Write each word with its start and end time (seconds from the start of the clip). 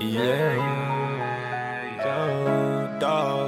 yeah, 0.00 0.54
yeah. 1.98 2.98
Dog. 3.00 3.46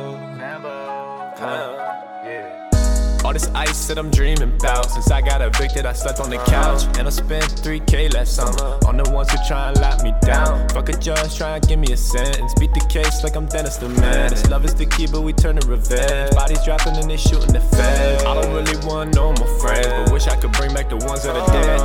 All 3.25 3.35
this 3.35 3.49
ice 3.49 3.87
that 3.89 3.99
I'm 3.99 4.11
dreaming 4.11 4.43
about. 4.43 4.91
Since 4.91 5.11
I 5.11 5.21
got 5.21 5.43
evicted, 5.43 5.85
I 5.85 5.93
slept 5.93 6.19
on 6.19 6.31
the 6.31 6.39
couch. 6.39 6.85
And 6.99 7.07
I 7.07 7.11
spent 7.11 7.45
3K 7.45 8.15
last 8.15 8.35
summer 8.35 8.79
on 8.87 8.97
the 8.97 9.11
ones 9.11 9.31
who 9.31 9.37
try 9.47 9.69
and 9.69 9.79
lock 9.81 10.03
me 10.03 10.15
down. 10.23 10.67
Fuck 10.71 10.89
a 10.89 10.93
judge, 10.97 11.37
try 11.37 11.57
and 11.57 11.69
give 11.69 11.79
me 11.79 11.93
a 11.93 11.97
sentence. 11.97 12.55
Beat 12.59 12.73
the 12.73 12.81
case 12.89 13.23
like 13.23 13.37
I'm 13.37 13.45
Dennis 13.45 13.77
the 13.77 13.91
man. 13.91 14.31
This 14.31 14.49
love 14.49 14.65
is 14.65 14.75
the 14.75 14.87
key, 14.87 15.07
but 15.13 15.21
we 15.21 15.35
turn 15.35 15.57
to 15.57 15.67
revenge. 15.69 16.35
Bodies 16.35 16.65
dropping 16.65 16.97
and 16.97 17.11
they 17.11 17.19
shooting 17.19 17.53
the 17.53 17.61
feds. 17.61 18.25
I 18.25 18.35
don't 18.41 18.51
really 18.55 18.79
want 18.87 19.15
no 19.15 19.35
more 19.35 19.61
friends, 19.61 19.87
but 19.87 20.11
wish 20.11 20.27
I 20.27 20.37
could 20.37 20.53
bring 20.53 20.73
back 20.73 20.89
the 20.89 20.97
ones 20.97 21.23
that 21.25 21.37
are 21.37 21.47
dead. 21.49 21.78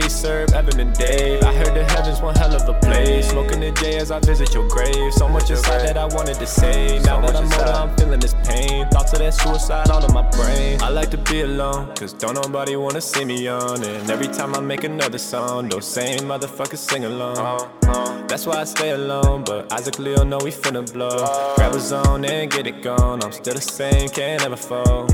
Peace, 0.00 0.14
sir, 0.14 0.46
Evan 0.54 0.78
and 0.78 0.94
Dave. 0.94 1.42
I 1.42 1.52
heard 1.52 1.74
the 1.74 1.82
heavens 1.82 2.20
one 2.20 2.36
hell 2.36 2.54
of 2.54 2.68
a 2.68 2.74
place. 2.78 3.30
Smoking 3.30 3.58
the 3.58 3.72
J 3.72 3.96
as 3.96 4.12
I 4.12 4.20
visit 4.20 4.54
your 4.54 4.68
grave. 4.68 5.12
So 5.12 5.28
much 5.28 5.50
inside 5.50 5.88
that 5.88 5.96
I 5.98 6.04
wanted 6.04 6.36
to 6.36 6.46
say. 6.46 7.00
Now 7.00 7.20
that 7.20 7.34
I'm 7.34 7.50
older, 7.52 7.72
I'm 7.72 7.96
feeling 7.96 8.20
this 8.20 8.34
pain. 8.44 8.88
Thoughts 8.90 9.12
of 9.14 9.18
that 9.18 9.34
suicide 9.34 9.90
all 9.90 10.04
in 10.04 10.12
my 10.14 10.22
brain. 10.30 10.80
I 10.82 10.90
like 10.90 11.10
to 11.10 11.18
be 11.18 11.40
alone, 11.40 11.92
cause 11.96 12.12
don't 12.12 12.34
nobody 12.34 12.76
wanna 12.76 13.00
see 13.00 13.24
me 13.24 13.48
on. 13.48 13.82
And 13.82 14.08
every 14.08 14.28
time 14.28 14.54
I 14.54 14.60
make 14.60 14.84
another 14.84 15.18
song, 15.18 15.68
those 15.68 15.88
same 15.88 16.20
motherfuckers 16.20 16.78
sing 16.78 17.04
along. 17.04 17.68
That's 18.28 18.46
why 18.46 18.60
I 18.60 18.64
stay 18.64 18.90
alone, 18.90 19.42
but 19.42 19.72
Isaac 19.72 19.98
Leo 19.98 20.22
know 20.22 20.38
we 20.38 20.52
finna 20.52 20.84
blow. 20.92 21.26
Grab 21.56 21.74
a 21.74 21.80
zone 21.80 22.24
and 22.24 22.48
get 22.48 22.68
it 22.68 22.82
gone. 22.84 23.24
I'm 23.24 23.32
still 23.32 23.54
the 23.54 23.60
same, 23.60 24.08
can't 24.10 24.42
ever 24.44 24.56
fall. 24.56 25.08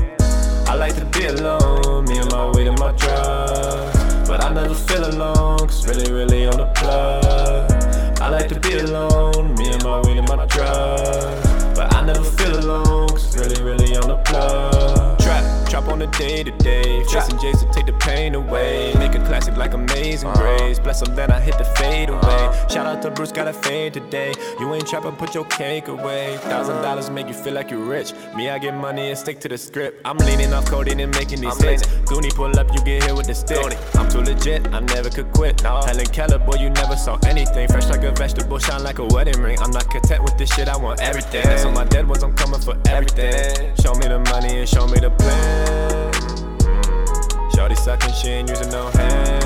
I 0.67 0.75
like 0.75 0.95
to 0.97 1.05
be 1.05 1.25
alone, 1.25 2.05
me 2.05 2.19
and 2.19 2.31
my 2.31 2.51
weed 2.51 2.67
and 2.67 2.77
my 2.77 2.91
drugs. 2.91 4.04
But 4.27 4.43
I 4.43 4.53
never 4.53 4.73
feel 4.73 5.05
alone, 5.05 5.59
cause 5.59 5.87
really, 5.87 6.11
really 6.11 6.47
on 6.47 6.57
the 6.57 6.65
plug. 6.75 7.71
I 8.21 8.29
like 8.29 8.47
to 8.49 8.59
be 8.59 8.77
alone, 8.79 9.53
me 9.55 9.71
and 9.71 9.83
my 9.83 10.01
weed 10.01 10.17
and 10.17 10.27
my 10.27 10.45
drugs. 10.45 11.47
But 11.75 11.93
I 11.93 12.05
never 12.05 12.23
feel 12.23 12.59
alone, 12.59 13.09
cause 13.09 13.37
really, 13.37 13.61
really 13.61 13.95
on 13.95 14.07
the 14.07 14.17
plug. 14.17 15.19
Trap, 15.19 15.69
trap 15.69 15.87
on 15.87 15.99
the 15.99 16.07
day 16.07 16.43
to 16.43 16.51
day. 16.51 17.03
Chasing 17.05 17.39
J's 17.39 17.63
to 17.63 17.71
take 17.71 17.85
the 17.85 17.93
pain 17.93 18.35
away. 18.35 18.84
Amazing 19.75 20.31
Grace. 20.33 20.79
Bless 20.79 21.01
them, 21.01 21.15
then 21.15 21.31
I 21.31 21.39
hit 21.41 21.57
the 21.57 21.65
fade 21.65 22.09
away. 22.09 22.43
Shout 22.69 22.85
out 22.85 23.01
to 23.01 23.11
Bruce, 23.11 23.33
got 23.33 23.47
a 23.47 23.53
fade 23.53 23.93
today. 23.93 24.33
You 24.57 24.73
ain't 24.73 24.87
trapping, 24.87 25.17
put 25.17 25.35
your 25.35 25.43
cake 25.45 25.89
away. 25.89 26.37
Thousand 26.43 26.81
dollars 26.81 27.09
make 27.09 27.27
you 27.27 27.33
feel 27.33 27.53
like 27.53 27.69
you're 27.69 27.83
rich. 27.83 28.13
Me, 28.35 28.49
I 28.49 28.57
get 28.57 28.73
money 28.73 29.09
and 29.09 29.17
stick 29.17 29.39
to 29.41 29.49
the 29.49 29.57
script. 29.57 30.01
I'm 30.05 30.17
leaning 30.19 30.53
off 30.53 30.65
coding 30.65 31.01
and 31.01 31.13
making 31.13 31.41
these 31.41 31.61
hits. 31.61 31.83
Goonie 32.07 32.33
pull 32.33 32.57
up, 32.57 32.73
you 32.73 32.81
get 32.85 33.03
hit 33.03 33.15
with 33.15 33.27
the 33.27 33.35
stick. 33.35 33.77
I'm 33.95 34.09
too 34.09 34.21
legit, 34.21 34.65
I 34.73 34.79
never 34.79 35.09
could 35.09 35.31
quit. 35.33 35.59
Helen 35.59 36.05
Keller, 36.07 36.39
boy, 36.39 36.55
you 36.57 36.69
never 36.69 36.95
saw 36.95 37.19
anything. 37.27 37.67
Fresh 37.67 37.89
like 37.89 38.03
a 38.03 38.11
vegetable, 38.11 38.59
shine 38.59 38.83
like 38.83 38.99
a 38.99 39.05
wedding 39.05 39.41
ring. 39.41 39.59
I'm 39.59 39.71
not 39.71 39.89
content 39.89 40.23
with 40.23 40.37
this 40.37 40.53
shit, 40.55 40.69
I 40.69 40.77
want 40.77 41.01
everything. 41.01 41.43
That's 41.43 41.65
on 41.65 41.73
my 41.73 41.83
dead 41.83 42.07
ones, 42.07 42.23
I'm 42.23 42.33
coming 42.33 42.61
for 42.61 42.77
everything. 42.87 43.75
Show 43.83 43.93
me 43.95 44.07
the 44.07 44.19
money 44.31 44.59
and 44.59 44.69
show 44.69 44.87
me 44.87 44.99
the 44.99 45.11
plan. 45.11 46.13
Shorty 47.53 47.75
sucking, 47.75 48.13
she 48.13 48.29
ain't 48.29 48.49
using 48.49 48.69
no 48.69 48.89
hand. 48.89 49.44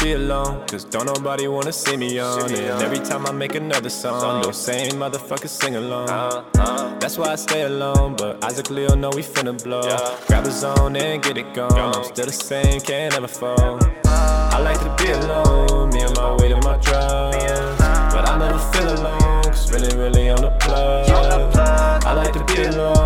Be 0.00 0.12
alone, 0.12 0.66
cause 0.66 0.84
don't 0.84 1.06
nobody 1.06 1.46
wanna 1.46 1.72
see 1.72 1.96
me 1.96 2.18
on 2.18 2.50
it. 2.50 2.70
Every 2.82 2.98
time 2.98 3.26
I 3.26 3.32
make 3.32 3.54
another 3.54 3.90
song, 3.90 4.42
those 4.42 4.56
same 4.56 4.92
motherfuckers 4.92 5.50
sing 5.50 5.76
along. 5.76 6.08
Uh, 6.08 6.44
uh. 6.58 6.98
That's 6.98 7.18
why 7.18 7.32
I 7.32 7.36
stay 7.36 7.62
alone, 7.62 8.16
but 8.16 8.42
Isaac 8.44 8.70
Leo 8.70 8.94
know 8.94 9.10
we 9.10 9.22
finna 9.22 9.52
blow. 9.62 9.82
Grab 10.26 10.46
a 10.46 10.50
zone 10.50 10.96
and 10.96 11.22
get 11.22 11.36
it 11.36 11.52
gone. 11.54 11.72
I'm 11.72 12.04
still 12.04 12.26
the 12.26 12.32
same, 12.32 12.80
can't 12.80 13.14
ever 13.14 13.28
fall. 13.28 13.78
I 14.06 14.58
like 14.62 14.78
to 14.80 15.04
be 15.04 15.10
alone, 15.12 15.90
me 15.90 16.00
and 16.00 16.16
my 16.16 16.34
weed 16.36 16.52
and 16.52 16.64
my 16.64 16.76
drugs. 16.78 17.78
But 18.12 18.28
I 18.28 18.38
never 18.38 18.58
feel 18.72 18.88
alone, 18.94 19.44
cause 19.44 19.70
really, 19.72 19.94
really 19.96 20.30
on 20.30 20.40
the 20.40 20.50
plug. 20.60 21.10
I 22.04 22.12
like 22.14 22.32
to 22.32 22.44
be 22.44 22.62
alone, 22.62 22.96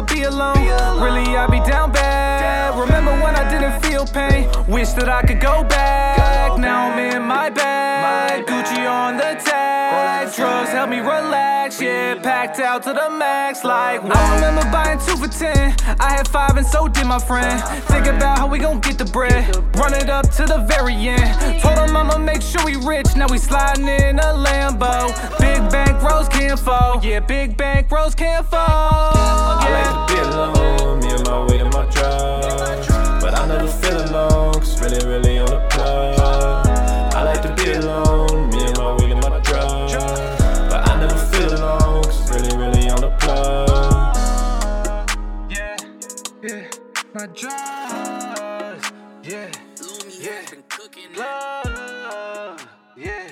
would 0.00 0.14
be 0.14 0.22
alone. 0.22 0.56
Really, 1.00 1.36
I'd 1.36 1.50
be 1.50 1.60
down 1.60 1.92
bad. 1.92 2.78
Remember 2.78 3.12
when 3.22 3.36
I 3.36 3.48
didn't 3.50 3.82
feel 3.82 4.06
pain? 4.06 4.48
Wish 4.66 4.90
that 4.92 5.08
I 5.08 5.22
could 5.22 5.40
go 5.40 5.62
back. 5.64 6.58
Now 6.58 6.90
I'm 6.90 6.98
in 6.98 7.22
my 7.22 7.50
bag. 7.50 8.46
Gucci 8.46 8.90
on 8.90 9.16
the 9.16 9.38
tag. 9.44 10.34
Drugs 10.34 10.70
help 10.70 10.90
me 10.90 11.00
relax. 11.00 11.80
Yeah, 11.80 12.14
packed 12.22 12.60
out 12.60 12.82
to 12.84 12.92
the 12.92 13.10
max. 13.10 13.64
Like, 13.64 14.00
I 14.02 14.34
remember 14.34 14.62
buying 14.70 14.98
two 15.00 15.16
for 15.16 15.28
ten. 15.28 15.76
I 15.98 16.12
had 16.16 16.26
five, 16.28 16.56
and 16.56 16.66
so 16.66 16.88
did 16.88 17.06
my 17.06 17.18
friend. 17.18 17.62
Think 17.84 18.06
about 18.06 18.38
how 18.38 18.46
we 18.46 18.58
gon' 18.58 18.80
get 18.80 18.96
the 18.96 19.04
bread. 19.04 19.54
Run 19.76 19.92
it 19.94 20.08
up 20.08 20.30
to 20.36 20.44
the 20.46 20.64
very 20.68 20.94
end. 20.94 21.60
Told 21.60 21.78
him 21.78 21.96
I'ma 21.96 22.18
make 22.18 22.42
sure 22.42 22.64
we 22.64 22.76
rich. 22.76 23.08
Now 23.16 23.26
we 23.28 23.38
sliding 23.38 23.88
in 23.88 24.18
a 24.18 24.32
Lambo. 24.46 25.12
Big 25.38 25.60
bank 25.70 26.02
rolls 26.02 26.28
can't 26.28 26.58
fall. 26.58 27.04
Yeah, 27.04 27.20
big 27.20 27.56
bank 27.56 27.90
rolls 27.90 28.14
can't 28.14 28.46
fall. 28.46 29.19
Like 29.90 30.08
to 30.08 30.14
be 30.14 30.20
alone, 30.20 31.00
me 31.00 31.10
and 31.10 31.24
my 31.26 31.44
weed 31.46 31.60
and 31.62 31.72
my 31.74 31.86
drugs. 31.86 32.86
But 33.22 33.34
I 33.38 33.46
never 33.48 33.68
feel 33.68 33.98
alone, 34.10 34.54
cause 34.54 34.80
really, 34.82 35.04
really 35.06 35.38
on 35.40 35.46
the 35.46 35.60
plug. 35.70 36.20
I 37.14 37.22
like 37.24 37.42
to 37.42 37.54
be 37.56 37.72
alone, 37.72 38.50
me 38.50 38.64
and 38.66 38.78
my 38.78 38.94
weed 38.96 39.12
and 39.12 39.20
my 39.22 39.40
drugs. 39.40 39.94
But 40.70 40.88
I 40.88 41.00
never 41.00 41.18
feel 41.32 41.54
alone, 41.54 42.04
cause 42.04 42.30
really, 42.32 42.56
really 42.56 42.90
on 42.90 43.00
the 43.00 43.10
plug. 43.20 44.16
Yeah, 45.50 45.76
yeah, 46.42 46.70
my 47.14 47.26
drugs. 47.26 48.92
Yeah, 49.24 49.50
Yeah. 50.20 50.42
love. 51.18 52.68
Yeah. 52.96 53.28